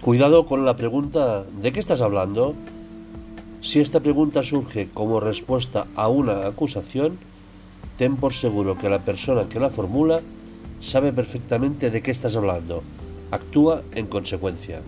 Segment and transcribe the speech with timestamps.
[0.00, 2.54] Cuidado con la pregunta ¿de qué estás hablando?
[3.60, 7.18] Si esta pregunta surge como respuesta a una acusación,
[7.98, 10.22] ten por seguro que la persona que la formula
[10.80, 12.82] sabe perfectamente de qué estás hablando.
[13.30, 14.80] Actúa en consecuencia.